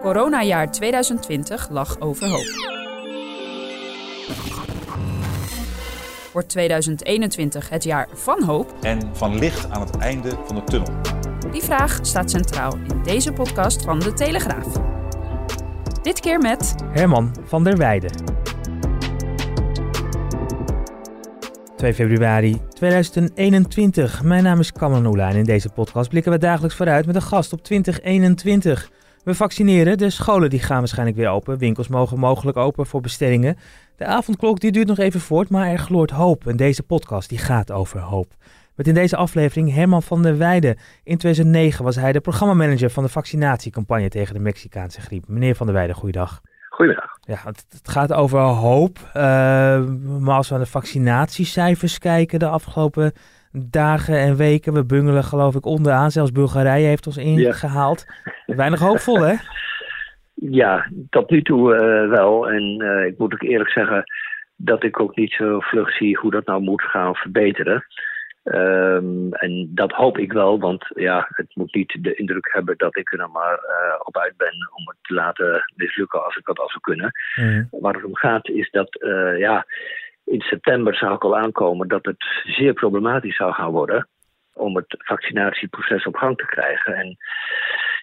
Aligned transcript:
Coronajaar 0.00 0.70
2020 0.72 1.68
lag 1.70 2.00
overhoop. 2.00 2.76
Wordt 6.32 6.48
2021 6.48 7.68
het 7.68 7.84
jaar 7.84 8.08
van 8.12 8.42
hoop? 8.42 8.74
en 8.80 9.16
van 9.16 9.38
licht 9.38 9.70
aan 9.70 9.80
het 9.80 9.96
einde 9.96 10.30
van 10.44 10.56
de 10.56 10.64
tunnel. 10.64 10.92
Die 11.50 11.62
vraag 11.62 11.98
staat 12.02 12.30
centraal 12.30 12.74
in 12.76 13.02
deze 13.02 13.32
podcast 13.32 13.82
van 13.82 13.98
De 13.98 14.12
Telegraaf. 14.12 14.66
Dit 16.02 16.20
keer 16.20 16.38
met 16.38 16.74
Herman 16.92 17.36
van 17.44 17.64
der 17.64 17.76
Weijden. 17.76 18.10
2 21.76 21.94
februari 21.94 22.60
2021. 22.68 24.22
Mijn 24.22 24.42
naam 24.42 24.58
is 24.58 24.72
Cameron 24.72 25.06
Oela 25.06 25.28
en 25.28 25.36
in 25.36 25.44
deze 25.44 25.68
podcast 25.68 26.08
blikken 26.08 26.32
we 26.32 26.38
dagelijks 26.38 26.76
vooruit 26.76 27.06
met 27.06 27.14
een 27.14 27.22
gast 27.22 27.52
op 27.52 27.62
2021. 27.62 28.90
We 29.28 29.34
vaccineren, 29.34 29.98
de 29.98 30.10
scholen 30.10 30.50
die 30.50 30.60
gaan 30.60 30.78
waarschijnlijk 30.78 31.16
weer 31.16 31.28
open, 31.28 31.58
winkels 31.58 31.88
mogen 31.88 32.18
mogelijk 32.18 32.56
open 32.56 32.86
voor 32.86 33.00
bestellingen. 33.00 33.56
De 33.96 34.04
avondklok 34.04 34.60
die 34.60 34.72
duurt 34.72 34.86
nog 34.86 34.98
even 34.98 35.20
voort, 35.20 35.48
maar 35.50 35.66
er 35.66 35.78
gloort 35.78 36.10
hoop 36.10 36.46
en 36.46 36.56
deze 36.56 36.82
podcast 36.82 37.28
die 37.28 37.38
gaat 37.38 37.72
over 37.72 38.00
hoop. 38.00 38.26
Met 38.74 38.86
in 38.86 38.94
deze 38.94 39.16
aflevering 39.16 39.74
Herman 39.74 40.02
van 40.02 40.22
der 40.22 40.38
Weijden. 40.38 40.78
In 41.04 41.18
2009 41.18 41.84
was 41.84 41.96
hij 41.96 42.12
de 42.12 42.20
programmamanager 42.20 42.90
van 42.90 43.02
de 43.02 43.08
vaccinatiecampagne 43.08 44.08
tegen 44.08 44.34
de 44.34 44.40
Mexicaanse 44.40 45.00
griep. 45.00 45.28
Meneer 45.28 45.54
van 45.54 45.66
der 45.66 45.74
Weijden, 45.74 45.96
goeiedag. 45.96 46.40
Goedemiddag. 46.68 47.18
Ja, 47.20 47.38
het, 47.44 47.64
het 47.68 47.88
gaat 47.88 48.12
over 48.12 48.38
hoop. 48.40 48.98
eh, 49.12 49.22
maar 50.18 50.36
als 50.36 50.48
we 50.48 50.54
naar 50.54 50.64
de 50.64 50.70
vaccinatiecijfers 50.70 51.98
kijken 51.98 52.38
de 52.38 52.48
afgelopen 52.48 53.12
dagen 53.52 54.18
en 54.18 54.36
weken, 54.36 54.72
we 54.72 54.84
bungelen 54.84 55.24
geloof 55.24 55.54
ik 55.54 55.66
onderaan. 55.66 56.10
Zelfs 56.10 56.32
Bulgarije 56.32 56.86
heeft 56.86 57.06
ons 57.06 57.16
ingehaald. 57.16 58.06
Weinig 58.46 58.80
hoopvol, 58.80 59.20
hè? 59.20 59.34
Ja, 60.40 60.90
tot 61.10 61.30
nu 61.30 61.42
toe 61.42 61.74
eh, 61.74 62.08
wel. 62.08 62.50
En 62.50 62.80
eh, 62.80 63.06
ik 63.06 63.18
moet 63.18 63.32
ook 63.32 63.42
eerlijk 63.42 63.70
zeggen 63.70 64.04
dat 64.56 64.82
ik 64.82 65.00
ook 65.00 65.16
niet 65.16 65.32
zo 65.32 65.60
vlug 65.60 65.92
zie 65.96 66.16
hoe 66.16 66.30
dat 66.30 66.46
nou 66.46 66.62
moet 66.62 66.82
gaan 66.82 67.14
verbeteren. 67.14 67.84
Ehm, 68.42 69.32
en 69.32 69.70
dat 69.74 69.92
hoop 69.92 70.18
ik 70.18 70.32
wel, 70.32 70.58
want 70.58 70.86
ja, 70.94 71.26
het 71.30 71.46
moet 71.54 71.74
niet 71.74 71.96
de 72.00 72.14
indruk 72.14 72.48
hebben 72.52 72.74
dat 72.76 72.96
ik 72.96 73.12
er 73.12 73.30
maar 73.30 73.54
eh, 73.54 74.00
op 74.02 74.18
uit 74.18 74.36
ben 74.36 74.70
om 74.74 74.88
het 74.88 74.96
te 75.02 75.14
laten 75.14 75.72
mislukken 75.76 76.24
als 76.24 76.36
ik 76.36 76.44
dat 76.44 76.58
al 76.58 76.68
zou 76.68 76.80
kunnen. 76.80 77.12
Mhm. 77.36 77.64
Waar 77.70 77.94
het 77.94 78.04
om 78.04 78.16
gaat 78.16 78.48
is 78.48 78.70
dat, 78.70 78.88
ja, 79.38 79.66
in 80.30 80.40
september 80.40 80.94
zou 80.94 81.14
ik 81.14 81.24
al 81.24 81.36
aankomen 81.36 81.88
dat 81.88 82.04
het 82.04 82.24
zeer 82.44 82.72
problematisch 82.72 83.36
zou 83.36 83.52
gaan 83.52 83.70
worden 83.70 84.08
om 84.52 84.76
het 84.76 84.94
vaccinatieproces 84.98 86.06
op 86.06 86.16
gang 86.16 86.36
te 86.36 86.46
krijgen. 86.46 86.94
En 86.94 87.16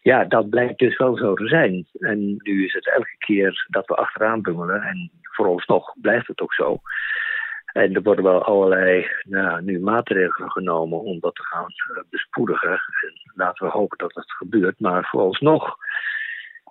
ja, 0.02 0.23
dat 0.23 0.50
blijkt 0.50 0.80
dus 0.80 0.98
wel 0.98 1.18
zo 1.18 1.34
te 1.34 1.48
zijn. 1.48 1.86
En 2.00 2.36
nu 2.38 2.66
is 2.66 2.73
het 2.73 2.90
elke 2.90 3.18
keer 3.18 3.66
dat 3.68 3.88
we 3.88 3.96
achteraan 3.96 4.42
bungelen 4.42 4.81
en 4.81 5.12
vooralsnog 5.22 5.94
blijft 6.02 6.28
het 6.28 6.41
ook 6.41 6.53
zo. 6.53 6.80
En 7.66 7.96
er 7.96 8.02
worden 8.02 8.24
wel 8.24 8.44
allerlei 8.44 9.07
nou, 9.24 9.62
nu 9.62 9.80
maatregelen 9.80 10.52
genomen 10.52 11.02
om 11.02 11.19
dat 11.19 11.36
te 11.36 11.44
gaan 11.44 11.66
eh, 11.66 12.03
bespoedigen. 12.09 12.72
En 12.72 13.31
laten 13.34 13.66
we 13.66 13.72
hopen 13.72 13.97
dat 13.97 14.13
dat 14.13 14.31
gebeurt. 14.31 14.80
Maar 14.80 15.07
vooralsnog 15.09 15.78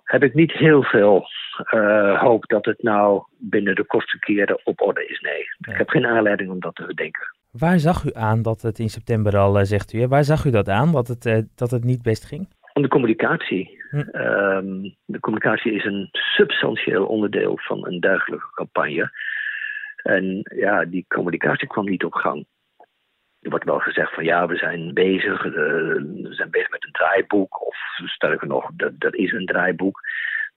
heb 0.05 0.23
ik 0.23 0.33
niet 0.33 0.51
heel 0.51 0.83
veel 0.83 1.27
eh, 1.55 2.21
hoop 2.21 2.47
dat 2.47 2.65
het 2.65 2.83
nou 2.83 3.23
binnen 3.37 3.75
de 3.75 3.85
kortste 3.85 4.19
keren 4.19 4.59
op 4.63 4.81
orde 4.81 5.05
is. 5.05 5.19
Nee, 5.19 5.39
ik 5.73 5.77
heb 5.77 5.89
geen 5.89 6.05
aanleiding 6.05 6.49
om 6.49 6.59
dat 6.59 6.75
te 6.75 6.85
bedenken. 6.85 7.35
Waar 7.51 7.79
zag 7.79 8.05
u 8.05 8.09
aan 8.13 8.41
dat 8.41 8.61
het 8.61 8.79
in 8.79 8.89
september 8.89 9.37
al, 9.37 9.59
eh, 9.59 9.63
zegt 9.63 9.93
u, 9.93 9.99
hè? 9.99 10.07
waar 10.07 10.23
zag 10.23 10.45
u 10.45 10.51
dat 10.51 10.69
aan, 10.69 10.91
dat 10.91 11.07
het, 11.07 11.25
eh, 11.25 11.37
dat 11.55 11.71
het 11.71 11.83
niet 11.83 12.01
best 12.01 12.25
ging? 12.25 12.47
Om 12.73 12.81
de 12.81 12.87
communicatie. 12.87 13.83
Hm. 13.89 13.97
Ehm, 13.97 14.89
de 15.05 15.19
communicatie 15.19 15.71
is 15.71 15.85
een 15.85 16.09
substantieel 16.11 17.05
onderdeel 17.05 17.57
van 17.57 17.87
een 17.87 17.99
dergelijke 17.99 18.51
campagne. 18.53 19.11
En 19.95 20.39
ja, 20.55 20.85
die 20.85 21.05
communicatie 21.07 21.67
kwam 21.67 21.85
niet 21.85 22.03
op 22.03 22.13
gang. 22.13 22.45
Er 23.45 23.51
wordt 23.51 23.65
wel 23.65 23.79
gezegd 23.79 24.13
van 24.13 24.23
ja, 24.23 24.47
we 24.47 24.55
zijn 24.55 24.93
bezig, 24.93 25.45
eh, 25.45 25.51
we 25.51 26.27
zijn 26.29 26.49
bezig 26.49 26.69
met 26.69 26.83
een 26.83 26.91
draaiboek. 26.91 27.67
Of 27.67 27.77
sterker 28.05 28.47
nog, 28.47 28.71
er, 28.77 28.93
er 28.99 29.15
is 29.15 29.31
een 29.31 29.45
draaiboek. 29.45 29.99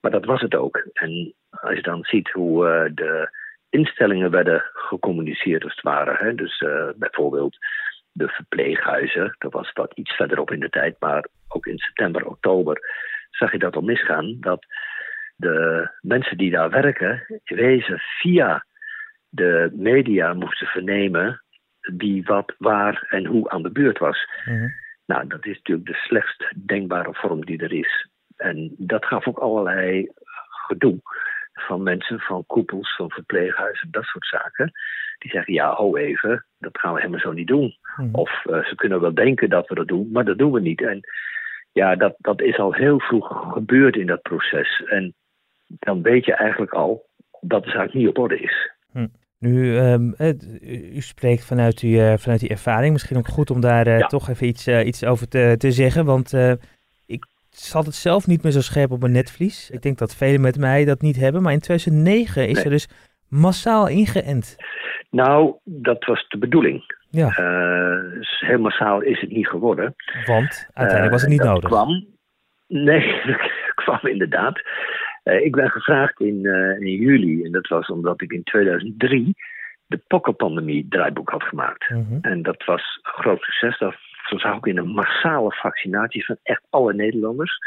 Maar 0.01 0.11
dat 0.11 0.25
was 0.25 0.41
het 0.41 0.55
ook. 0.55 0.87
En 0.93 1.33
als 1.49 1.75
je 1.75 1.81
dan 1.81 2.03
ziet 2.03 2.29
hoe 2.29 2.67
eh, 2.67 2.91
de 2.93 3.29
instellingen 3.69 4.31
werden 4.31 4.63
gecommuniceerd 4.73 5.63
als 5.63 5.71
het 5.71 5.81
ware. 5.81 6.15
Hè? 6.17 6.35
Dus 6.35 6.59
eh, 6.59 6.89
bijvoorbeeld 6.95 7.57
de 8.11 8.27
verpleeghuizen, 8.27 9.35
dat 9.37 9.53
was 9.53 9.71
wat 9.73 9.93
iets 9.93 10.15
verderop 10.15 10.51
in 10.51 10.59
de 10.59 10.69
tijd. 10.69 10.95
Maar 10.99 11.27
ook 11.47 11.65
in 11.65 11.77
september, 11.77 12.25
oktober 12.25 12.81
zag 13.29 13.51
je 13.51 13.59
dat 13.59 13.75
al 13.75 13.81
misgaan. 13.81 14.37
Dat 14.39 14.65
de 15.35 15.89
mensen 16.01 16.37
die 16.37 16.51
daar 16.51 16.69
werken, 16.69 17.41
in 17.43 17.55
wezen 17.55 17.99
via 17.99 18.65
de 19.29 19.71
media 19.73 20.33
moesten 20.33 20.67
vernemen 20.67 21.41
wie 21.97 22.23
wat, 22.23 22.55
waar 22.57 23.05
en 23.09 23.25
hoe 23.25 23.49
aan 23.49 23.63
de 23.63 23.71
beurt 23.71 23.97
was. 23.97 24.29
Mhm. 24.45 24.67
Nou, 25.05 25.27
dat 25.27 25.45
is 25.45 25.55
natuurlijk 25.55 25.87
de 25.87 25.93
slechtst 25.93 26.53
denkbare 26.65 27.13
vorm 27.13 27.45
die 27.45 27.61
er 27.61 27.73
is. 27.73 28.07
En 28.37 28.73
dat 28.77 29.05
gaf 29.05 29.27
ook 29.27 29.37
allerlei 29.37 30.11
gedoe 30.67 30.99
van 31.53 31.83
mensen, 31.83 32.19
van 32.19 32.45
koepels, 32.45 32.95
van 32.95 33.09
verpleeghuizen, 33.09 33.87
dat 33.91 34.03
soort 34.03 34.25
zaken. 34.25 34.71
Die 35.17 35.31
zeggen, 35.31 35.53
ja, 35.53 35.73
ho 35.73 35.95
even, 35.95 36.45
dat 36.57 36.79
gaan 36.79 36.93
we 36.93 36.99
helemaal 36.99 37.19
zo 37.19 37.31
niet 37.31 37.47
doen. 37.47 37.77
Mhm. 37.95 38.15
Of 38.15 38.45
eh, 38.45 38.63
ze 38.65 38.75
kunnen 38.75 39.01
wel 39.01 39.13
denken 39.13 39.49
dat 39.49 39.67
we 39.67 39.75
dat 39.75 39.87
doen, 39.87 40.09
maar 40.11 40.25
dat 40.25 40.37
doen 40.37 40.51
we 40.51 40.59
niet. 40.59 40.81
En 40.81 40.99
ja, 41.71 41.95
dat, 41.95 42.15
dat 42.17 42.41
is 42.41 42.57
al 42.57 42.73
heel 42.73 42.99
vroeg 42.99 43.53
gebeurd 43.53 43.95
in 43.95 44.07
dat 44.07 44.21
proces. 44.21 44.83
En 44.85 45.13
dan 45.67 46.01
weet 46.01 46.25
je 46.25 46.33
eigenlijk 46.33 46.71
al 46.71 47.05
dat 47.41 47.63
de 47.63 47.69
zaak 47.69 47.93
niet 47.93 48.07
op 48.07 48.17
orde 48.17 48.39
is. 48.39 48.71
Nu, 49.39 49.77
ehm, 49.77 50.11
het- 50.15 50.59
u 50.61 50.91
u 50.95 51.01
spreekt 51.01 51.45
vanuit, 51.45 51.79
uw, 51.79 51.97
eh, 51.99 52.13
vanuit 52.17 52.39
die 52.39 52.49
ervaring. 52.49 52.91
Misschien 52.93 53.17
ook 53.17 53.27
goed 53.27 53.51
om 53.51 53.61
daar 53.61 53.87
eh, 53.87 53.99
Ja. 53.99 54.07
toch 54.07 54.29
even 54.29 54.47
iets, 54.47 54.67
eh, 54.67 54.85
iets 54.85 55.03
over 55.05 55.27
te, 55.27 55.55
te 55.57 55.71
zeggen. 55.71 56.05
Want 56.05 56.33
ik 57.05 57.25
zat 57.49 57.85
het 57.85 57.95
zelf 57.95 58.27
niet 58.27 58.43
meer 58.43 58.51
zo 58.51 58.61
scherp 58.61 58.91
op 58.91 58.99
mijn 58.99 59.11
netvlies. 59.11 59.69
Ik 59.69 59.81
denk 59.81 59.97
dat 59.97 60.15
velen 60.15 60.41
met 60.41 60.57
mij 60.57 60.85
dat 60.85 61.01
niet 61.01 61.15
hebben. 61.19 61.41
Maar 61.41 61.53
in 61.53 61.59
2009 61.59 62.47
is 62.47 62.55
Nee. 62.55 62.63
er 62.63 62.69
dus 62.69 62.87
massaal 63.27 63.87
ingeënt. 63.87 64.55
Nou, 65.11 65.55
dat 65.63 66.05
was 66.05 66.25
de 66.27 66.37
bedoeling. 66.37 66.97
Ja, 67.11 67.29
heel 68.39 68.59
massaal 68.59 69.01
is 69.01 69.21
het 69.21 69.29
niet 69.31 69.47
geworden. 69.47 69.95
want 70.25 70.67
uiteindelijk 70.73 71.11
was 71.11 71.21
het 71.21 71.29
niet 71.31 71.39
dat 71.39 71.47
nodig. 71.53 71.69
Kwam, 71.69 72.05
nee, 72.67 73.21
dat 73.25 73.73
kwam 73.75 73.99
inderdaad. 74.11 74.61
Eh, 75.29 75.45
ik 75.45 75.55
ben 75.55 75.69
gevraagd 75.69 76.19
in, 76.19 76.45
eh, 76.45 76.79
in 76.79 77.01
juli, 77.01 77.43
en 77.43 77.51
dat 77.51 77.67
was 77.67 77.87
omdat 77.87 78.21
ik 78.21 78.31
in 78.31 78.43
2003 78.43 79.35
de 79.85 80.01
pokkenpandemie 80.07 80.85
draaiboek 80.89 81.29
had 81.29 81.43
gemaakt. 81.43 81.89
Mhm. 81.89 82.17
En 82.21 82.41
dat 82.41 82.65
was 82.65 82.99
een 83.01 83.11
groot 83.11 83.41
succes. 83.41 83.77
Dat 83.77 83.95
zag 84.41 84.55
ook 84.55 84.67
in 84.67 84.77
een 84.77 84.87
massale 84.87 85.51
vaccinatie 85.51 86.25
van 86.25 86.37
echt 86.43 86.61
alle 86.69 86.93
Nederlanders. 86.93 87.57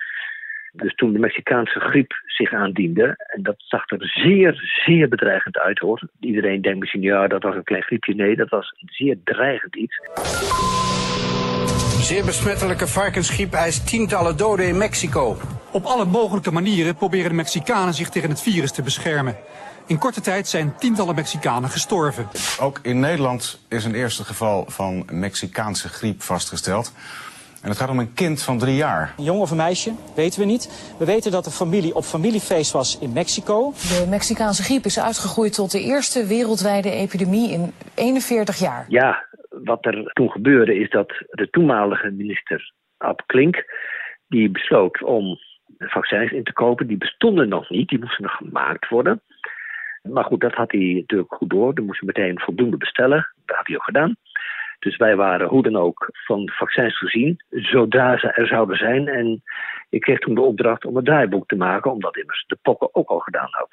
Dus 0.72 0.94
toen 0.94 1.12
de 1.12 1.18
Mexicaanse 1.18 1.80
griep 1.80 2.12
zich 2.26 2.52
aandiende, 2.52 3.14
en 3.26 3.42
dat 3.42 3.54
zag 3.58 3.90
er 3.90 4.08
zeer, 4.08 4.80
zeer 4.84 5.08
bedreigend 5.08 5.58
uit 5.58 5.78
hoor. 5.78 6.00
Iedereen 6.20 6.62
denkt 6.62 6.78
misschien, 6.78 7.02
ja, 7.02 7.26
dat 7.26 7.42
was 7.42 7.54
een 7.54 7.64
klein 7.64 7.82
griepje. 7.82 8.14
Nee, 8.14 8.36
dat 8.36 8.48
was 8.48 8.74
een 8.80 8.88
zeer 8.92 9.16
dreigend 9.24 9.76
iets. 9.76 10.00
Zeer 12.08 12.24
besmettelijke 12.24 12.86
varkensgriep 12.86 13.52
eist 13.52 13.88
tientallen 13.88 14.36
doden 14.36 14.68
in 14.68 14.78
Mexico. 14.78 15.36
Op 15.72 15.84
alle 15.84 16.04
mogelijke 16.04 16.52
manieren 16.52 16.94
proberen 16.94 17.28
de 17.28 17.36
Mexicanen 17.36 17.94
zich 17.94 18.08
tegen 18.08 18.28
het 18.28 18.42
virus 18.42 18.72
te 18.72 18.82
beschermen. 18.82 19.36
In 19.86 19.98
korte 19.98 20.20
tijd 20.20 20.48
zijn 20.48 20.74
tientallen 20.76 21.14
Mexicanen 21.14 21.68
gestorven. 21.68 22.26
Ook 22.60 22.78
in 22.82 23.00
Nederland 23.00 23.64
is 23.68 23.84
een 23.84 23.94
eerste 23.94 24.24
geval 24.24 24.64
van 24.68 25.06
Mexicaanse 25.12 25.88
griep 25.88 26.22
vastgesteld. 26.22 26.92
En 27.62 27.68
het 27.68 27.78
gaat 27.78 27.88
om 27.88 27.98
een 27.98 28.14
kind 28.14 28.42
van 28.42 28.58
drie 28.58 28.76
jaar. 28.76 29.14
Een 29.18 29.24
jongen 29.24 29.42
of 29.42 29.50
een 29.50 29.56
meisje, 29.56 29.92
weten 30.14 30.40
we 30.40 30.46
niet. 30.46 30.94
We 30.98 31.04
weten 31.04 31.30
dat 31.30 31.44
de 31.44 31.50
familie 31.50 31.94
op 31.94 32.02
familiefeest 32.02 32.72
was 32.72 32.98
in 32.98 33.12
Mexico. 33.12 33.72
De 33.72 34.06
Mexicaanse 34.08 34.62
griep 34.62 34.84
is 34.84 35.00
uitgegroeid 35.00 35.54
tot 35.54 35.70
de 35.70 35.80
eerste 35.80 36.26
wereldwijde 36.26 36.90
epidemie 36.90 37.50
in 37.50 37.72
41 37.94 38.58
jaar. 38.58 38.86
Ja, 38.88 39.24
wat 39.48 39.84
er 39.84 40.10
toen 40.12 40.30
gebeurde 40.30 40.74
is 40.78 40.90
dat 40.90 41.08
de 41.30 41.48
toenmalige 41.50 42.10
minister 42.10 42.72
Ab 42.96 43.22
Klink, 43.26 43.64
die 44.28 44.50
besloot 44.50 45.02
om 45.02 45.38
vaccins 45.90 46.30
in 46.30 46.44
te 46.44 46.52
kopen. 46.52 46.86
Die 46.86 46.96
bestonden 46.96 47.48
nog 47.48 47.70
niet, 47.70 47.88
die 47.88 47.98
moesten 47.98 48.22
nog 48.22 48.32
gemaakt 48.32 48.88
worden. 48.88 49.20
Maar 50.02 50.24
goed, 50.24 50.40
dat 50.40 50.54
had 50.54 50.72
hij 50.72 50.92
natuurlijk 50.94 51.34
goed 51.34 51.50
door. 51.50 51.72
Er 51.74 51.82
moesten 51.82 52.06
meteen 52.06 52.40
voldoende 52.40 52.76
bestellen. 52.76 53.32
Dat 53.44 53.56
had 53.56 53.66
hij 53.66 53.76
ook 53.76 53.84
gedaan. 53.84 54.16
Dus 54.78 54.96
wij 54.96 55.16
waren 55.16 55.48
hoe 55.48 55.62
dan 55.62 55.76
ook 55.76 56.08
van 56.12 56.50
vaccins 56.50 56.98
voorzien, 56.98 57.44
zodra 57.50 58.18
ze 58.18 58.28
er 58.28 58.46
zouden 58.46 58.76
zijn. 58.76 59.08
En 59.08 59.42
ik 59.90 60.00
kreeg 60.00 60.18
toen 60.18 60.34
de 60.34 60.40
opdracht 60.40 60.84
om 60.84 60.96
een 60.96 61.04
draaiboek 61.04 61.48
te 61.48 61.56
maken, 61.56 61.90
omdat 61.90 62.16
immers 62.16 62.44
de 62.46 62.58
pokken 62.62 62.94
ook 62.94 63.08
al 63.08 63.18
gedaan 63.18 63.48
had. 63.50 63.68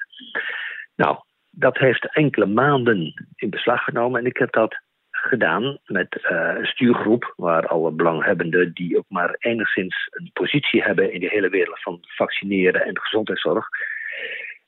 Nou, 0.96 1.18
dat 1.50 1.78
heeft 1.78 2.14
enkele 2.14 2.46
maanden 2.46 3.14
in 3.36 3.50
beslag 3.50 3.84
genomen 3.84 4.20
en 4.20 4.26
ik 4.26 4.36
heb 4.36 4.52
dat 4.52 4.80
gedaan 5.20 5.78
met 5.84 6.28
uh, 6.30 6.54
een 6.58 6.66
stuurgroep 6.66 7.32
waar 7.36 7.66
alle 7.66 7.90
belanghebbenden 7.90 8.72
die 8.72 8.98
ook 8.98 9.08
maar 9.08 9.36
enigszins 9.38 10.08
een 10.10 10.30
positie 10.32 10.82
hebben 10.82 11.12
in 11.12 11.20
de 11.20 11.28
hele 11.28 11.48
wereld 11.48 11.82
van 11.82 11.98
vaccineren 12.00 12.84
en 12.84 12.94
de 12.94 13.00
gezondheidszorg 13.00 13.66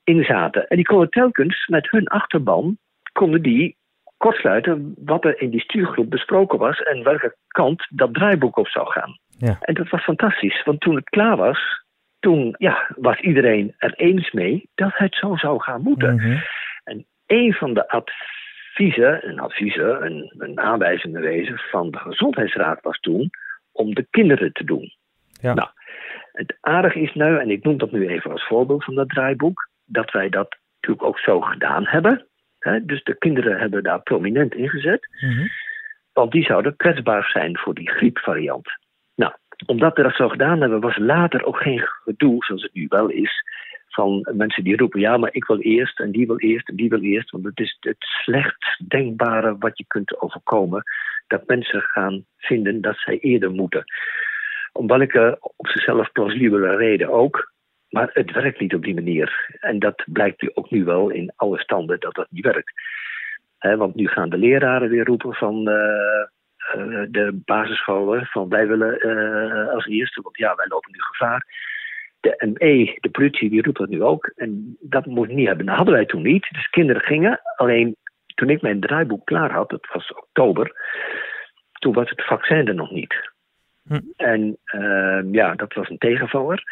in 0.05 0.25
zaten. 0.25 0.67
En 0.67 0.77
die 0.77 0.85
konden 0.85 1.11
telkens 1.11 1.67
met 1.67 1.91
hun 1.91 2.07
achterban 2.07 2.79
konden 3.13 3.43
die 3.43 3.77
kortsluiten 4.17 4.95
wat 5.05 5.25
er 5.25 5.41
in 5.41 5.51
die 5.51 5.61
stuurgroep 5.61 6.11
besproken 6.11 6.59
was 6.59 6.83
en 6.83 7.03
welke 7.03 7.37
kant 7.49 7.87
dat 7.89 8.15
draaiboek 8.15 8.57
op 8.57 8.69
zou 8.69 8.91
gaan. 8.91 9.19
Ja. 9.39 9.57
En 9.61 9.75
dat 9.75 9.89
was 9.89 10.03
fantastisch, 10.03 10.63
want 10.65 10.81
toen 10.81 10.95
het 10.95 11.09
klaar 11.09 11.37
was, 11.37 11.85
toen 12.21 12.55
ja, 12.59 12.91
was 12.97 13.19
iedereen 13.21 13.75
er 13.79 13.95
eens 13.95 14.31
mee 14.31 14.69
dat 14.75 14.93
het 14.95 15.15
zo 15.15 15.37
zou 15.37 15.61
gaan 15.61 15.83
moeten. 15.83 16.15
Mhm. 16.15 16.39
En 16.85 17.07
een 17.27 17.53
van 17.53 17.75
de 17.75 17.89
adviezen, 17.89 18.42
een 18.75 19.41
adviezen, 19.41 20.05
een, 20.05 20.35
een 20.39 20.61
aanwijzende 20.61 21.21
wezen 21.21 21.59
van 21.59 21.91
de 21.91 21.99
Gezondheidsraad 21.99 22.83
was 22.83 23.01
toen 23.01 23.31
om 23.73 23.95
de 23.95 24.07
kinderen 24.11 24.53
te 24.53 24.65
doen. 24.65 24.95
Ja. 25.41 25.55
Nou, 25.55 25.69
het 26.33 26.57
aardige 26.61 27.01
is 27.01 27.15
nu, 27.15 27.39
en 27.39 27.51
ik 27.51 27.65
noem 27.65 27.79
dat 27.79 27.93
nu 27.93 28.09
even 28.09 28.31
als 28.31 28.47
voorbeeld 28.47 28.85
van 28.85 28.95
dat 28.95 29.09
draaiboek, 29.09 29.69
dat 29.85 30.11
wij 30.11 30.29
dat 30.29 30.57
natuurlijk 30.75 31.09
ook 31.09 31.19
zo 31.19 31.41
gedaan 31.41 31.87
hebben. 31.87 32.27
dus 32.83 33.03
de 33.03 33.19
kinderen 33.19 33.59
hebben 33.59 33.83
daar 33.83 34.03
prominent 34.03 34.55
ingezet. 34.55 35.09
Mm 35.21 35.49
Want 36.13 36.33
die 36.33 36.45
zouden 36.45 36.77
kwetsbaar 36.77 37.25
zijn 37.25 37.59
voor 37.59 37.75
die 37.75 37.91
griepvariant. 37.91 38.69
Nou, 39.15 39.33
omdat 39.67 39.97
we 39.97 40.03
dat 40.03 40.15
zo 40.15 40.29
gedaan 40.29 40.61
hebben, 40.61 40.81
was 40.81 40.97
later 40.97 41.45
ook 41.45 41.57
geen 41.57 41.81
gedoe, 42.05 42.45
zoals 42.45 42.63
het 42.63 42.75
nu 42.75 42.87
wel 42.89 43.09
is, 43.09 43.43
van 43.93 44.29
mensen 44.33 44.65
die 44.65 44.77
roepen: 44.77 45.01
ja, 45.01 45.17
maar 45.17 45.35
ik 45.35 45.45
wil 45.45 45.59
eerst 45.59 46.01
en 46.01 46.11
die 46.11 46.27
wil 46.27 46.39
eerst 46.39 46.69
en 46.69 46.77
die 46.77 46.89
wil 46.89 47.03
eerst. 47.03 47.31
Want 47.31 47.45
het 47.45 47.59
is 47.59 47.77
het 47.81 47.97
slecht 47.99 48.81
denkbare 48.89 49.57
wat 49.59 49.79
je 49.79 49.85
kunt 49.87 50.21
overkomen, 50.21 50.83
dat 51.27 51.47
mensen 51.47 51.81
gaan 51.81 52.25
vinden 52.37 52.81
dat 52.81 52.97
zij 52.97 53.19
eerder 53.19 53.51
moeten. 53.51 53.85
Om 54.73 54.87
welke 54.87 55.39
op 55.41 55.67
zichzelf 55.69 56.13
plausibele 56.13 56.77
reden 56.77 57.09
ook, 57.09 57.53
maar 57.89 58.11
het 58.13 58.33
werkt 58.33 58.61
niet 58.61 58.75
op 58.75 58.83
die 58.83 58.95
manier. 58.95 59.57
En 59.61 59.79
dat 59.79 60.05
blijkt 60.07 60.57
ook 60.57 60.71
nu 60.71 60.85
wel 60.85 61.11
in 61.11 61.33
alle 61.37 61.59
standen 61.59 62.01
dat 62.01 62.15
dat 62.15 62.31
niet 62.31 62.45
werkt. 62.45 62.73
want 63.59 63.95
nu 63.95 64.09
gaan 64.09 64.29
de 64.29 64.39
leraren 64.39 64.89
weer 64.89 65.05
roepen 65.05 65.35
van 65.35 65.69
uh, 65.69 65.75
uh, 66.77 67.03
de 67.09 67.41
basisscholen: 67.45 68.27
van 68.27 68.49
wij 68.49 68.67
willen 68.67 69.07
uh, 69.07 69.69
als 69.69 69.87
eerste, 69.87 70.21
want 70.23 70.37
ja, 70.37 70.55
wij 70.55 70.67
lopen 70.69 70.93
nu 70.93 71.01
gevaar. 71.01 71.47
De 72.23 72.55
ME, 72.59 72.97
de 73.01 73.11
politie, 73.11 73.51
die 73.51 73.63
roept 73.63 73.79
dat 73.79 73.89
nu 73.89 74.03
ook. 74.03 74.33
En 74.37 74.77
dat 74.81 75.07
moet 75.07 75.29
niet 75.29 75.47
hebben. 75.47 75.67
Dat 75.67 75.77
hadden 75.77 75.95
wij 75.95 76.07
toen 76.07 76.23
niet. 76.23 76.49
Dus 76.51 76.71
kinderen 76.71 77.03
gingen. 77.03 77.41
Alleen 77.57 77.97
toen 78.35 78.51
ik 78.51 78.63
mijn 78.63 78.81
draaiboek 78.81 79.27
klaar 79.27 79.53
had, 79.53 79.71
dat 79.71 79.89
was 79.93 80.13
oktober, 80.15 80.73
toen 81.73 81.93
was 81.93 82.11
het 82.11 82.25
vaccin 82.25 82.69
er 82.69 82.75
nog 82.75 82.91
niet. 82.91 83.31
Hm. 83.89 84.01
En 84.17 84.59
ja, 85.33 85.55
dat 85.55 85.75
was 85.75 85.89
een 85.89 85.99
tegenvaller. 85.99 86.63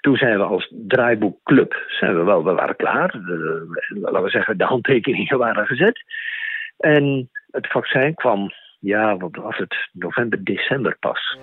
Toen 0.00 0.16
zijn 0.16 0.38
we 0.38 0.44
als 0.44 0.72
draaiboekclub, 0.86 1.84
zijn 1.88 2.16
we 2.16 2.24
wel, 2.24 2.44
we 2.44 2.52
waren 2.52 2.76
klaar. 2.76 3.10
De, 3.10 3.66
laten 3.88 4.22
we 4.22 4.30
zeggen, 4.30 4.58
de 4.58 4.64
handtekeningen 4.64 5.38
waren 5.46 5.66
gezet. 5.66 6.04
En 6.76 7.30
het 7.50 7.66
vaccin 7.66 8.14
kwam, 8.14 8.50
ja, 8.80 9.16
wat 9.16 9.36
was 9.36 9.56
het, 9.56 9.88
november, 9.92 10.44
december 10.44 10.96
pas. 11.00 11.38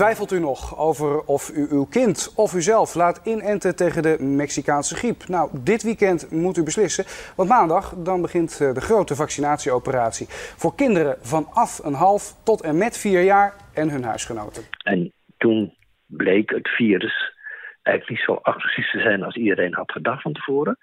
Twijfelt 0.00 0.32
u 0.32 0.38
nog 0.38 0.78
over 0.78 1.24
of 1.26 1.50
u 1.56 1.66
uw 1.70 1.84
kind 1.84 2.32
of 2.36 2.54
uzelf 2.54 2.94
laat 2.94 3.20
inenten 3.24 3.76
tegen 3.76 4.02
de 4.02 4.16
Mexicaanse 4.22 4.94
griep? 4.94 5.28
Nou, 5.28 5.50
dit 5.64 5.82
weekend 5.82 6.30
moet 6.30 6.56
u 6.56 6.62
beslissen, 6.62 7.04
want 7.36 7.48
maandag 7.48 7.94
dan 7.94 8.22
begint 8.22 8.60
eh, 8.60 8.74
de 8.74 8.80
grote 8.80 9.14
vaccinatieoperatie 9.14 10.26
voor 10.62 10.74
kinderen 10.74 11.16
vanaf 11.20 11.78
een 11.84 11.94
half 11.94 12.22
tot 12.44 12.62
en 12.62 12.78
met 12.78 12.98
vier 12.98 13.22
jaar 13.22 13.54
en 13.74 13.90
hun 13.90 14.04
huisgenoten. 14.04 14.62
En 14.84 15.12
toen 15.38 15.74
bleek 16.06 16.50
het 16.50 16.68
virus 16.68 17.32
eigenlijk 17.82 18.08
niet 18.08 18.26
zo 18.26 18.40
agressief 18.42 18.90
te 18.90 19.00
zijn 19.00 19.22
als 19.22 19.36
iedereen 19.36 19.74
had 19.74 19.92
gedacht 19.92 20.22
van 20.22 20.32
tevoren. 20.32 20.78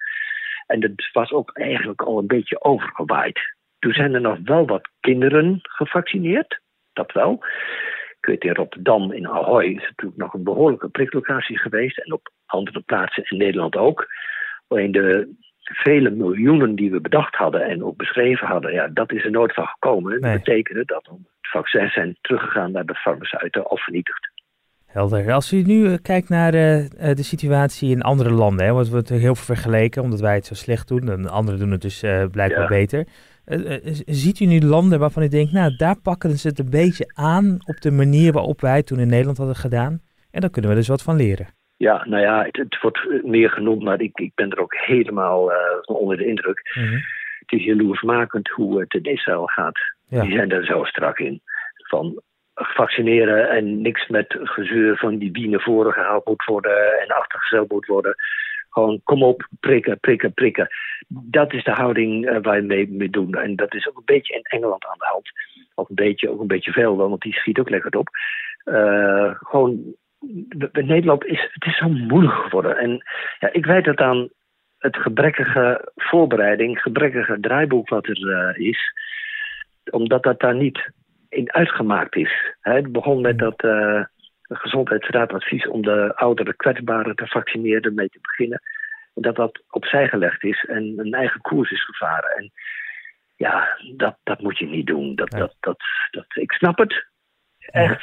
En 0.68 0.80
dat 0.80 0.92
was 1.14 1.32
ook 1.32 1.52
eigenlijk 1.54 2.02
al 2.02 2.18
een 2.18 2.28
beetje 2.28 2.64
overgewaaid. 2.64 3.40
Toen 3.80 3.94
zijn 3.94 4.14
er 4.14 4.22
nog 4.22 4.38
wel 4.44 4.66
wat 4.68 4.90
kinderen 5.00 5.60
gevaccineerd, 5.62 6.62
dat 6.94 7.12
wel. 7.12 7.44
Ik 8.28 8.34
weet 8.34 8.52
in 8.52 8.56
Rotterdam, 8.56 9.12
in 9.12 9.28
Ahoy, 9.28 9.66
is 9.66 9.88
natuurlijk 9.88 10.18
nog 10.18 10.34
een 10.34 10.44
behoorlijke 10.44 10.90
priklocatie 10.90 11.58
geweest. 11.58 11.98
En 11.98 12.14
op 12.14 12.32
andere 12.46 12.80
plaatsen 12.80 13.24
in 13.24 13.38
Nederland 13.38 13.76
ook. 13.76 14.08
Alleen 14.68 14.92
de 14.92 15.36
vele 15.62 16.10
miljoenen 16.10 16.76
die 16.76 16.92
we 16.92 17.02
bedacht 17.02 17.36
hadden 17.36 17.62
en 17.62 17.84
ook 17.84 17.98
beschreven 17.98 18.48
hadden, 18.48 18.74
ja, 18.74 18.88
dat 18.88 19.12
is 19.12 19.24
er 19.24 19.32
nooit 19.32 19.54
van 19.54 19.66
gekomen. 19.66 20.22
Dat 20.22 20.32
betekende 20.32 20.86
dat 20.86 21.06
het 21.06 21.18
vaccins 21.42 21.94
zijn 21.94 22.18
teruggegaan 22.22 22.72
naar 22.72 22.86
de 22.86 22.96
farmaceuten 22.96 23.72
of 23.72 23.84
vernietigd. 23.84 24.30
Helder. 24.86 25.34
Als 25.34 25.54
u 25.54 25.62
nu 25.62 25.88
eh, 25.88 25.98
kijkt 26.02 26.30
naar 26.30 26.54
uh, 26.54 26.86
de 27.14 27.24
situatie 27.24 27.90
in 27.90 28.02
andere 28.02 28.32
landen, 28.32 28.66
hè, 28.66 28.72
wordt 28.72 28.92
het 28.92 29.10
heel 29.10 29.36
veel 29.36 29.56
vergeleken, 29.56 30.02
omdat 30.02 30.20
wij 30.20 30.36
het 30.36 30.46
zo 30.46 30.54
slecht 30.54 30.88
doen 30.88 31.10
en 31.10 31.30
anderen 31.30 31.60
doen 31.60 31.72
het 31.72 31.82
dus 31.82 32.04
uh, 32.04 32.26
blijkbaar 32.32 32.68
beter. 32.68 33.08
Ziet 34.06 34.40
u 34.40 34.46
nu 34.46 34.62
landen 34.62 35.00
waarvan 35.00 35.24
u 35.24 35.28
denkt, 35.28 35.52
nou 35.52 35.76
daar 35.76 36.02
pakken 36.02 36.38
ze 36.38 36.48
het 36.48 36.60
een 36.60 36.70
beetje 36.70 37.12
aan 37.14 37.58
op 37.66 37.82
de 37.82 37.92
manier 37.92 38.32
waarop 38.32 38.62
wij 38.62 38.84
toen 38.84 39.00
in 39.00 39.08
Nederland 39.08 39.38
hadden 39.38 39.56
gedaan? 39.56 40.02
En 40.32 40.42
dan 40.42 40.50
kunnen 40.50 40.72
we 40.72 40.78
dus 40.78 40.88
wat 40.88 41.04
van 41.04 41.16
leren. 41.16 41.48
Ja, 41.78 42.06
nou 42.06 42.22
ja, 42.22 42.44
het, 42.44 42.58
het 42.58 42.82
wordt 42.82 43.24
meer 43.24 43.50
genoemd, 43.50 43.84
maar 43.84 44.02
ik, 44.02 44.20
ik 44.20 44.32
ben 44.36 44.52
er 44.52 44.60
ook 44.60 44.76
helemaal 44.76 45.52
onder 45.86 46.18
de 46.18 46.26
indruk. 46.26 46.72
Mm 46.74 46.84
-hmm. 46.84 47.02
Het 47.40 47.60
is 47.60 47.66
jaloersmakend 47.66 48.50
hoe 48.50 48.80
het 48.80 48.94
in 48.94 49.04
Israël 49.04 49.46
gaat. 49.46 49.80
Die 50.10 50.32
zijn 50.32 50.52
er 50.52 50.66
zo 50.66 50.84
strak 50.84 51.20
in. 51.20 51.42
Van 51.74 52.22
vaccineren 52.54 53.50
en 53.50 53.82
niks 53.82 54.08
met 54.08 54.38
gezeur 54.40 54.98
van 54.98 55.18
die 55.18 55.32
wie 55.32 55.50
naar 55.50 55.62
voren 55.62 55.94
gehaald 55.94 56.26
moet 56.26 56.46
worden 56.46 57.00
en 57.02 57.08
achtergesteld 57.08 57.72
moet 57.72 57.86
worden. 57.86 58.16
Gewoon 58.78 59.02
kom 59.04 59.24
op, 59.24 59.48
prikken, 59.60 60.00
prikken, 60.00 60.34
prikken. 60.34 60.68
Dat 61.08 61.54
is 61.54 61.64
de 61.64 61.72
houding 61.72 62.30
uh, 62.30 62.38
waar 62.42 62.60
we 62.60 62.66
mee, 62.66 62.90
mee 62.90 63.10
doen. 63.10 63.34
En 63.34 63.56
dat 63.56 63.74
is 63.74 63.88
ook 63.88 63.98
een 63.98 64.06
beetje 64.06 64.34
in 64.34 64.42
Engeland 64.42 64.86
aan 64.86 64.98
de 64.98 65.06
hand. 65.06 65.30
Of 65.76 65.90
een 65.90 65.96
beetje, 65.96 66.30
ook 66.30 66.40
een 66.40 66.48
beetje 66.48 66.72
veel, 66.72 66.96
want 66.96 67.22
die 67.22 67.34
schiet 67.34 67.60
ook 67.60 67.70
lekker 67.70 67.98
op. 67.98 68.10
Uh, 68.66 69.32
gewoon, 69.36 69.96
in 70.72 70.86
Nederland 70.86 71.26
is 71.26 71.50
het 71.52 71.66
is 71.66 71.78
zo 71.78 71.90
moeilijk 71.90 72.36
geworden. 72.36 72.78
En 72.78 73.04
ja, 73.40 73.50
ik 73.52 73.66
weet 73.66 73.86
dat 73.86 73.98
aan 73.98 74.30
het 74.78 74.98
gebrekkige 74.98 75.92
voorbereiding, 75.96 76.82
gebrekkige 76.82 77.38
draaiboek 77.40 77.90
wat 77.90 78.08
er 78.08 78.20
uh, 78.20 78.68
is. 78.68 78.94
Omdat 79.90 80.24
dat 80.24 80.40
daar 80.40 80.56
niet 80.56 80.92
in 81.30 81.54
uitgemaakt 81.54 82.16
is. 82.16 82.56
Het 82.60 82.92
begon 82.92 83.22
met 83.22 83.38
dat 83.38 83.64
uh, 84.48 84.58
gezondheidsraadadvies 84.60 85.68
om 85.68 85.82
de 85.82 86.16
oudere 86.16 86.56
kwetsbaren 86.56 87.16
te 87.16 87.28
vaccineren 87.28 87.94
mee 87.94 88.10
te 88.10 88.20
beginnen. 88.22 88.62
En 89.14 89.22
dat 89.22 89.36
dat 89.36 89.64
opzij 89.70 90.08
gelegd 90.08 90.44
is 90.44 90.66
en 90.66 90.94
een 90.98 91.14
eigen 91.14 91.42
koers 91.42 91.72
is 91.72 91.86
gevaren. 91.86 92.30
En 92.38 92.52
ja, 93.36 93.78
dat, 93.96 94.18
dat 94.24 94.42
moet 94.42 94.58
je 94.58 94.68
niet 94.68 94.88
doen. 94.88 95.16
Dat, 95.16 95.30
dat, 95.32 95.56
dat, 95.60 95.80
dat, 96.12 96.26
ik 96.30 96.52
snap 96.52 96.78
het. 96.78 97.06
Echt. 97.58 98.02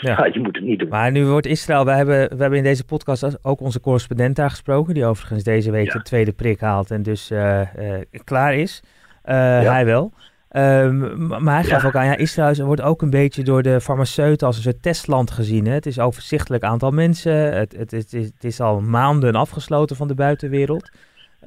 Ja. 0.00 0.24
je 0.32 0.40
moet 0.40 0.56
het 0.56 0.64
niet 0.64 0.78
doen. 0.78 0.88
Maar 0.88 1.10
nu 1.10 1.24
wordt 1.24 1.46
Israël, 1.46 1.84
we 1.84 1.90
hebben, 1.90 2.28
we 2.28 2.40
hebben 2.40 2.58
in 2.58 2.64
deze 2.64 2.84
podcast 2.84 3.44
ook 3.44 3.60
onze 3.60 3.80
correspondent 3.80 4.36
daar 4.36 4.50
gesproken, 4.50 4.94
die 4.94 5.04
overigens 5.04 5.44
deze 5.44 5.70
week 5.70 5.92
de 5.92 6.02
tweede 6.02 6.32
prik 6.32 6.60
haalt 6.60 6.90
en 6.90 7.02
dus 7.02 7.30
uh, 7.30 7.60
uh, 7.78 8.00
klaar 8.24 8.54
is. 8.54 8.82
Hij 9.22 9.84
wel. 9.84 10.12
Um, 10.58 11.26
maar 11.26 11.54
hij 11.54 11.64
gaf 11.64 11.84
ook 11.84 11.94
aan, 11.94 12.06
ja, 12.06 12.16
Israël 12.16 12.64
wordt 12.64 12.82
ook 12.82 13.02
een 13.02 13.10
beetje 13.10 13.42
door 13.42 13.62
de 13.62 13.80
farmaceuten 13.80 14.46
als 14.46 14.56
een 14.56 14.62
soort 14.62 14.82
testland 14.82 15.30
gezien. 15.30 15.66
Hè? 15.66 15.72
Het 15.72 15.86
is 15.86 16.00
overzichtelijk 16.00 16.62
aantal 16.62 16.90
mensen. 16.90 17.32
Het, 17.32 17.72
het, 17.76 17.90
het, 17.90 18.12
is, 18.12 18.24
het 18.24 18.44
is 18.44 18.60
al 18.60 18.80
maanden 18.80 19.34
afgesloten 19.34 19.96
van 19.96 20.08
de 20.08 20.14
buitenwereld. 20.14 20.90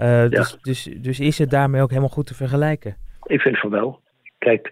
Uh, 0.01 0.29
dus, 0.29 0.57
dus, 0.61 0.83
dus 0.83 1.19
is 1.19 1.37
het 1.37 1.49
daarmee 1.49 1.81
ook 1.81 1.89
helemaal 1.89 2.09
goed 2.09 2.27
te 2.27 2.35
vergelijken? 2.35 2.97
Ik 3.23 3.41
vind 3.41 3.59
van 3.59 3.69
wel. 3.69 4.01
Kijk, 4.37 4.71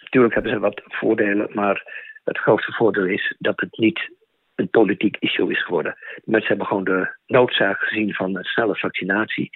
natuurlijk 0.00 0.34
hebben 0.34 0.52
ze 0.52 0.58
wat 0.58 0.82
voordelen, 0.84 1.48
maar 1.52 1.82
het 2.24 2.38
grootste 2.38 2.72
voordeel 2.72 3.06
is 3.06 3.34
dat 3.38 3.60
het 3.60 3.78
niet 3.78 4.10
een 4.54 4.70
politiek 4.70 5.16
issue 5.18 5.50
is 5.50 5.64
geworden. 5.64 5.96
mensen 6.24 6.48
hebben 6.48 6.66
gewoon 6.66 6.84
de 6.84 7.16
noodzaak 7.26 7.78
gezien 7.78 8.14
van 8.14 8.36
een 8.36 8.44
snelle 8.44 8.76
vaccinatie. 8.76 9.50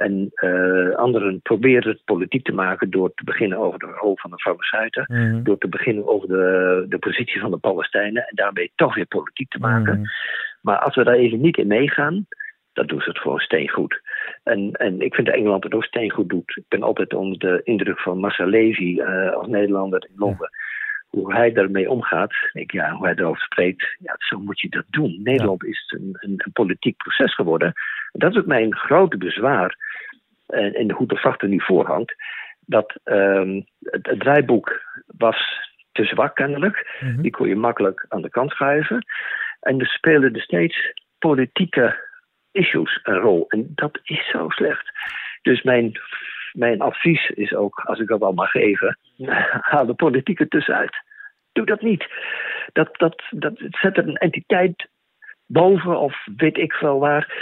En 0.00 0.30
uh, 0.34 0.94
anderen 0.94 1.40
proberen 1.42 1.90
het 1.90 2.04
politiek 2.04 2.44
te 2.44 2.52
maken 2.52 2.90
door 2.90 3.14
te 3.14 3.24
beginnen 3.24 3.58
over 3.58 3.78
de 3.78 3.96
rol 4.00 4.16
van 4.16 4.30
de 4.30 4.38
farmaceuten. 4.38 5.04
Mhm. 5.08 5.42
Door 5.42 5.58
te 5.58 5.68
beginnen 5.68 6.08
over 6.08 6.28
de, 6.28 6.86
de 6.88 6.98
positie 6.98 7.40
van 7.40 7.50
de 7.50 7.56
Palestijnen. 7.56 8.26
En 8.26 8.34
daarmee 8.34 8.72
toch 8.74 8.94
weer 8.94 9.06
politiek 9.06 9.50
te 9.50 9.58
maken. 9.58 9.94
Mhm. 9.94 10.08
Maar 10.60 10.78
als 10.78 10.94
we 10.94 11.04
daar 11.04 11.14
even 11.14 11.40
niet 11.40 11.56
in 11.56 11.66
meegaan, 11.66 12.26
dan 12.72 12.86
doen 12.86 13.00
ze 13.00 13.08
het 13.08 13.18
gewoon 13.18 13.38
steengoed. 13.38 14.00
En, 14.42 14.72
en 14.72 15.00
ik 15.00 15.14
vind 15.14 15.26
dat 15.26 15.36
Engeland 15.36 15.64
het 15.64 15.74
ook 15.74 15.84
steengoed 15.84 16.28
doet. 16.28 16.56
Ik 16.56 16.64
ben 16.68 16.82
altijd 16.82 17.14
onder 17.14 17.38
de 17.38 17.60
indruk 17.64 18.00
van 18.00 18.18
Massa 18.18 18.44
Levy 18.44 18.96
uh, 18.98 19.32
als 19.32 19.46
Nederlander 19.46 20.06
in 20.08 20.14
Londen. 20.18 20.50
Hoe 21.08 21.34
hij 21.34 21.52
daarmee 21.52 21.90
omgaat, 21.90 22.32
ik, 22.52 22.72
ja, 22.72 22.92
hoe 22.92 23.06
hij 23.06 23.14
erover 23.14 23.42
spreekt, 23.42 23.96
ja, 23.98 24.14
zo 24.18 24.38
moet 24.38 24.60
je 24.60 24.68
dat 24.68 24.84
doen. 24.90 25.20
Nederland 25.22 25.64
is 25.64 25.94
een, 25.96 26.16
een, 26.20 26.34
een, 26.36 26.52
politiek 26.52 26.96
proces 26.96 27.34
geworden. 27.34 27.72
En 28.12 28.20
dat 28.20 28.30
is 28.30 28.38
ook 28.38 28.46
mijn 28.46 28.76
grote 28.76 29.16
bezwaar. 29.16 29.76
En, 30.50 30.74
en 30.74 30.90
hoe 30.90 31.06
de 31.06 31.16
vracht 31.16 31.42
er 31.42 31.48
nu 31.48 31.60
voorhangt. 31.60 32.14
Dat 32.60 32.98
um, 33.04 33.66
het, 33.80 34.06
het 34.06 34.20
draaiboek 34.20 34.82
was 35.06 35.68
te 35.92 36.04
zwak 36.04 36.34
kennelijk. 36.34 36.98
Mhm. 37.00 37.20
Die 37.20 37.30
kon 37.30 37.48
je 37.48 37.56
makkelijk 37.56 38.04
aan 38.08 38.22
de 38.22 38.30
kant 38.30 38.50
schuiven. 38.50 39.04
En 39.60 39.80
er 39.80 39.86
spelen 39.86 40.34
er 40.34 40.42
steeds 40.42 40.92
politieke 41.18 42.08
issues 42.52 43.00
een 43.02 43.18
rol. 43.18 43.44
En 43.48 43.72
dat 43.74 44.00
is 44.02 44.30
zo 44.30 44.48
slecht. 44.48 44.90
Dus 45.42 45.62
mijn, 45.62 45.92
mijn 46.52 46.80
advies 46.80 47.30
is 47.30 47.54
ook, 47.54 47.80
als 47.84 47.98
ik 47.98 48.08
dat 48.08 48.20
al 48.20 48.32
mag 48.32 48.50
geven, 48.50 48.98
haal 49.70 49.86
de 49.86 49.94
politiek 49.94 50.40
er 50.40 50.48
tussenuit. 50.48 50.96
Doe 51.52 51.66
dat 51.66 51.80
niet. 51.80 52.06
Dat, 52.72 52.88
dat, 52.98 53.22
dat 53.30 53.52
zet 53.56 53.96
er 53.96 54.08
een 54.08 54.16
entiteit 54.16 54.88
boven, 55.46 56.00
of 56.00 56.26
weet 56.36 56.58
ik 56.58 56.72
veel 56.72 56.98
waar, 56.98 57.32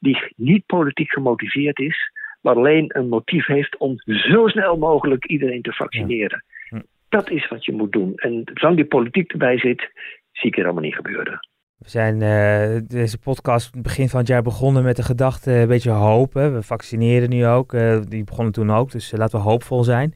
die 0.00 0.32
niet 0.36 0.66
politiek 0.66 1.12
gemotiveerd 1.12 1.78
is, 1.78 2.10
maar 2.44 2.54
alleen 2.54 2.84
een 2.88 3.08
motief 3.08 3.46
heeft 3.46 3.76
om 3.76 3.94
zo 4.06 4.48
snel 4.48 4.76
mogelijk 4.76 5.26
iedereen 5.26 5.62
te 5.62 5.72
vaccineren. 5.72 6.44
Ja. 6.70 6.82
Dat 7.08 7.30
is 7.30 7.48
wat 7.48 7.64
je 7.64 7.72
moet 7.72 7.92
doen. 7.92 8.12
En 8.16 8.42
zolang 8.54 8.76
die 8.76 8.86
politiek 8.86 9.32
erbij 9.32 9.58
zit, 9.58 9.90
zie 10.32 10.48
ik 10.50 10.54
het 10.54 10.64
allemaal 10.64 10.82
niet 10.82 10.94
gebeuren. 10.94 11.48
We 11.78 11.88
zijn 11.90 12.14
uh, 12.20 12.80
deze 12.88 13.18
podcast 13.18 13.82
begin 13.82 14.08
van 14.08 14.18
het 14.18 14.28
jaar 14.28 14.42
begonnen 14.42 14.82
met 14.82 14.96
de 14.96 15.02
gedachte 15.02 15.52
een 15.52 15.68
beetje 15.68 15.90
hoop. 15.90 16.34
Hè. 16.34 16.50
We 16.50 16.62
vaccineren 16.62 17.30
nu 17.30 17.46
ook. 17.46 17.72
Uh, 17.72 18.00
die 18.08 18.24
begonnen 18.24 18.52
toen 18.52 18.70
ook, 18.70 18.90
dus 18.92 19.12
uh, 19.12 19.18
laten 19.18 19.38
we 19.38 19.44
hoopvol 19.44 19.84
zijn. 19.84 20.14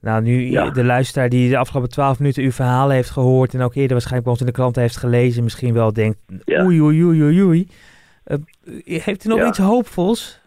Nou, 0.00 0.22
nu 0.22 0.50
Ja. 0.50 0.70
de 0.70 0.84
luisteraar 0.84 1.28
die 1.28 1.50
de 1.50 1.56
afgelopen 1.56 1.90
twaalf 1.90 2.18
minuten 2.18 2.42
uw 2.42 2.50
verhaal 2.50 2.90
heeft 2.90 3.10
gehoord 3.10 3.54
en 3.54 3.60
ook 3.60 3.74
eerder 3.74 3.92
waarschijnlijk 3.92 4.22
bij 4.22 4.32
ons 4.32 4.40
in 4.40 4.46
de 4.46 4.52
krant 4.52 4.76
heeft 4.76 4.96
gelezen, 4.96 5.42
misschien 5.42 5.74
wel 5.74 5.92
denkt, 5.92 6.18
Ja. 6.44 6.64
oei, 6.64 6.80
oei, 6.82 7.04
oei, 7.04 7.22
oei, 7.22 7.42
oei. 7.42 7.68
Heeft 8.84 9.24
u 9.24 9.28
nog 9.28 9.38
Ja. 9.38 9.46
iets 9.48 9.58
hoopvols? 9.58 10.40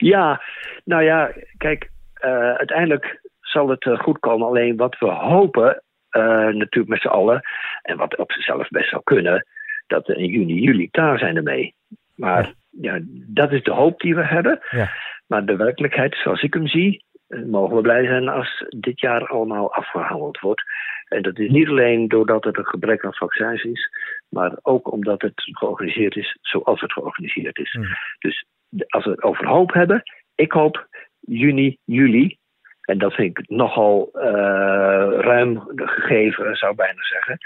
Ja, 0.00 0.42
nou 0.84 1.02
ja, 1.02 1.32
kijk, 1.56 1.90
uh, 2.24 2.30
uiteindelijk 2.54 3.20
zal 3.40 3.68
het 3.68 3.84
uh, 3.84 3.98
goed 3.98 4.18
komen. 4.18 4.46
Alleen 4.46 4.76
wat 4.76 4.98
we 4.98 5.06
hopen, 5.06 5.82
uh, 6.10 6.22
natuurlijk 6.46 6.88
met 6.88 7.00
z'n 7.00 7.08
allen, 7.08 7.40
en 7.82 7.96
wat 7.96 8.16
op 8.16 8.32
zichzelf 8.32 8.68
best 8.68 8.88
zou 8.88 9.02
kunnen, 9.04 9.46
dat 9.86 10.06
we 10.06 10.14
in 10.16 10.30
juni, 10.30 10.60
juli 10.60 10.90
klaar 10.90 11.18
zijn 11.18 11.36
ermee. 11.36 11.74
Maar 12.16 12.52
ja. 12.70 12.98
dat 13.26 13.52
is 13.52 13.62
de 13.62 13.72
hoop 13.72 14.00
die 14.00 14.14
we 14.14 14.24
hebben. 14.24 14.60
Ja. 14.70 14.90
Maar 15.26 15.44
de 15.44 15.56
werkelijkheid, 15.56 16.14
zoals 16.14 16.42
ik 16.42 16.54
hem 16.54 16.66
zie, 16.66 17.04
eh, 17.28 17.42
mogen 17.42 17.76
we 17.76 17.82
blij 17.82 18.04
zijn 18.04 18.28
als 18.28 18.64
dit 18.68 19.00
jaar 19.00 19.26
allemaal 19.26 19.74
afgehandeld 19.74 20.40
wordt. 20.40 20.62
En 21.08 21.22
dat 21.22 21.38
is 21.38 21.50
niet 21.50 21.68
alleen 21.68 22.08
doordat 22.08 22.44
er 22.44 22.58
een 22.58 22.66
gebrek 22.66 23.04
aan 23.04 23.14
vaccins 23.14 23.62
is, 23.62 23.90
maar 24.28 24.58
ook 24.62 24.92
omdat 24.92 25.22
het 25.22 25.42
georganiseerd 25.44 26.16
is 26.16 26.38
zoals 26.40 26.80
het 26.80 26.92
georganiseerd 26.92 27.58
is. 27.58 27.74
Mhm. 27.74 27.92
Dus 28.18 28.44
als 28.86 29.04
we 29.04 29.10
het 29.10 29.22
over 29.22 29.46
hoop 29.46 29.72
hebben, 29.72 30.02
ik 30.34 30.52
hoop 30.52 30.88
juni, 31.20 31.78
juli. 31.84 32.38
En 32.80 32.98
dat 32.98 33.14
vind 33.14 33.38
ik 33.38 33.48
nogal 33.48 34.10
uh, 34.14 34.22
ruim 35.20 35.62
gegeven, 35.74 36.56
zou 36.56 36.70
ik 36.70 36.76
bijna 36.76 37.02
zeggen. 37.02 37.38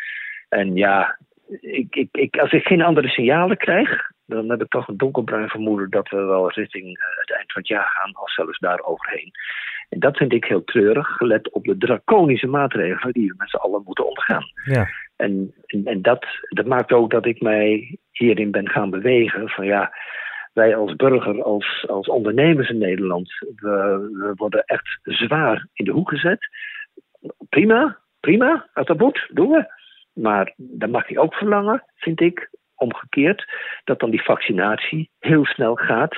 En 0.49 0.77
ja, 0.77 1.19
ik, 1.61 1.97
ik, 1.97 2.09
ik, 2.13 2.37
als 2.37 2.53
ik 2.53 2.67
geen 2.67 2.83
andere 2.83 3.09
signalen 3.09 3.57
krijg, 3.57 4.11
dan 4.27 4.51
heb 4.51 4.63
ik 4.63 4.69
toch 4.69 4.89
een 4.89 4.97
donkerbruin 4.97 5.49
vermoeden 5.49 5.91
dat 5.91 6.09
we 6.09 6.17
wel 6.17 6.51
richting 6.51 6.87
uh, 6.87 7.05
het 7.21 7.33
eind 7.37 7.53
van 7.53 7.61
het 7.61 7.71
jaar 7.71 7.87
gaan, 7.87 8.23
of 8.23 8.33
zelfs 8.33 8.59
daar 8.59 8.81
overheen. 8.81 9.31
En 9.89 9.99
dat 9.99 10.17
vind 10.17 10.33
ik 10.33 10.45
heel 10.45 10.65
treurig, 10.65 11.07
gelet 11.09 11.51
op 11.51 11.65
de 11.65 11.77
draconische 11.77 12.47
maatregelen 12.47 13.13
die 13.13 13.29
we 13.29 13.35
met 13.37 13.51
z'n 13.51 13.57
allen 13.57 13.83
moeten 13.85 14.07
ondergaan. 14.07 14.45
Ja. 14.65 14.89
En, 15.17 15.55
en, 15.67 15.85
en 15.85 16.03
dat, 16.03 16.27
dat 16.49 16.67
maakt 16.67 16.93
ook 16.93 17.11
dat 17.11 17.27
ik 17.27 17.41
mij 17.41 17.99
hierin 18.11 18.51
ben 18.51 18.69
gaan 18.69 18.91
bewegen. 18.91 19.49
Van 19.49 19.67
ja, 19.67 19.93
wij 20.55 20.77
als 20.77 20.97
burger, 20.97 21.43
als, 21.43 21.85
als 21.89 22.09
ondernemers 22.09 22.69
in 22.69 22.79
Nederland, 22.79 23.29
we, 23.39 24.09
we 24.13 24.33
worden 24.35 24.65
echt 24.65 24.99
zwaar 25.03 25.67
in 25.73 25.85
de 25.85 25.91
hoek 25.91 26.09
gezet. 26.09 26.39
Prima, 27.49 27.99
prima, 28.21 28.69
als 28.75 28.87
dat 28.87 28.99
moet, 28.99 29.29
doen 29.33 29.51
we. 29.51 29.65
Maar 30.13 30.53
dan 30.57 30.91
mag 30.91 31.09
je 31.09 31.21
ook 31.21 31.35
verlangen, 31.35 31.85
vind 31.97 32.21
ik, 32.21 32.51
omgekeerd, 32.75 33.53
dat 33.85 34.01
dan 34.01 34.11
die 34.11 34.23
vaccinatie 34.23 35.11
heel 35.19 35.45
snel 35.45 35.75
gaat. 35.75 36.17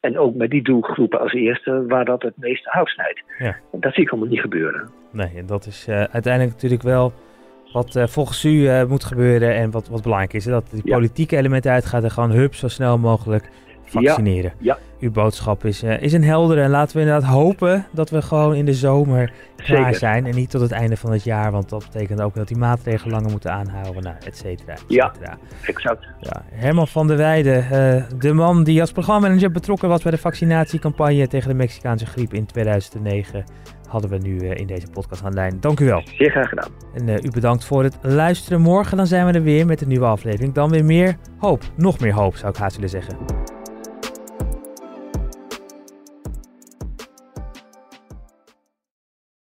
En 0.00 0.18
ook 0.18 0.34
met 0.34 0.50
die 0.50 0.62
doelgroepen 0.62 1.20
als 1.20 1.32
eerste 1.32 1.86
waar 1.86 2.04
dat 2.04 2.22
het 2.22 2.36
meeste 2.36 2.68
hout 2.70 2.88
snijdt. 2.88 3.22
Ja. 3.38 3.56
Dat 3.72 3.94
zie 3.94 4.02
ik 4.02 4.10
allemaal 4.10 4.28
niet 4.28 4.40
gebeuren. 4.40 4.90
Nee, 5.12 5.30
en 5.36 5.46
dat 5.46 5.66
is 5.66 5.88
uh, 5.88 6.02
uiteindelijk 6.02 6.52
natuurlijk 6.52 6.82
wel 6.82 7.12
wat 7.72 7.96
uh, 7.96 8.06
volgens 8.06 8.44
u 8.44 8.48
uh, 8.50 8.84
moet 8.84 9.04
gebeuren 9.04 9.54
en 9.54 9.70
wat, 9.70 9.88
wat 9.88 10.02
belangrijk 10.02 10.32
is. 10.32 10.44
Hè? 10.44 10.50
Dat 10.50 10.70
die 10.70 10.80
Ja. 10.84 10.94
politieke 10.94 11.36
element 11.36 11.66
uitgaat 11.66 12.02
en 12.02 12.10
gewoon 12.10 12.30
hup 12.30 12.54
zo 12.54 12.68
snel 12.68 12.98
mogelijk 12.98 13.48
vaccineren. 13.90 14.52
Ja, 14.58 14.78
Uw 15.00 15.10
boodschap 15.10 15.64
is, 15.64 15.82
uh, 15.84 16.02
is 16.02 16.12
een 16.12 16.24
heldere 16.24 16.62
en 16.62 16.70
laten 16.70 16.96
we 16.96 17.02
inderdaad 17.02 17.30
hopen 17.30 17.86
dat 17.92 18.10
we 18.10 18.22
gewoon 18.22 18.54
in 18.54 18.64
de 18.64 18.74
zomer 18.74 19.32
klaar 19.56 19.76
Zeker. 19.84 19.94
zijn. 19.94 20.26
En 20.26 20.34
niet 20.34 20.50
tot 20.50 20.60
het 20.60 20.72
einde 20.72 20.96
van 20.96 21.12
het 21.12 21.24
jaar, 21.24 21.50
want 21.52 21.68
dat 21.68 21.84
betekent 21.92 22.20
ook 22.20 22.34
dat 22.34 22.48
die 22.48 22.56
maatregelen 22.56 23.14
langer 23.14 23.30
moeten 23.30 23.52
aanhouden, 23.52 24.02
nou, 24.02 24.16
et 24.26 24.36
cetera. 24.36 24.72
et 24.72 24.84
Ja. 24.88 25.12
exact. 25.66 26.06
Ja, 26.20 26.42
Herman 26.52 26.88
van 26.88 27.06
der 27.06 27.16
Weijden, 27.16 27.64
uh, 27.64 28.02
de 28.18 28.32
man 28.32 28.64
die 28.64 28.80
als 28.80 28.92
programmamanager 28.92 29.50
betrokken 29.50 29.88
was 29.88 30.02
bij 30.02 30.10
de 30.12 30.18
vaccinatiecampagne 30.18 31.26
tegen 31.28 31.48
de 31.48 31.54
Mexicaanse 31.54 32.06
griep 32.06 32.34
in 32.34 32.46
2009, 32.46 33.44
hadden 33.88 34.10
we 34.10 34.18
nu 34.18 34.36
uh, 34.40 34.50
in 34.54 34.66
deze 34.66 34.86
podcast 34.92 35.24
aan 35.24 35.30
de 35.30 35.36
lijn. 35.36 35.56
Dank 35.60 35.80
u 35.80 35.84
wel. 35.84 36.02
Zeer 36.16 36.30
graag 36.30 36.48
gedaan. 36.48 36.70
En 36.94 37.08
uh, 37.08 37.14
u 37.22 37.30
bedankt 37.30 37.64
voor 37.64 37.82
het 37.82 37.98
luisteren. 38.02 38.60
Morgen 38.60 38.96
dan 38.96 39.06
zijn 39.06 39.26
we 39.26 39.32
er 39.32 39.42
weer 39.42 39.66
met 39.66 39.80
een 39.80 39.88
nieuwe 39.88 40.06
aflevering. 40.06 40.52
Dan 40.54 40.70
weer 40.70 40.84
meer 40.84 41.16
hoop. 41.38 41.62
Nog 41.76 42.00
meer 42.00 42.12
hoop 42.12 42.36
zou 42.36 42.52
ik 42.52 42.58
haast 42.58 42.74
willen 42.74 42.90
zeggen. 42.90 43.16